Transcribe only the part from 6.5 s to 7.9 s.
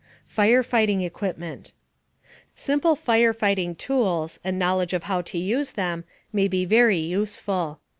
very useful.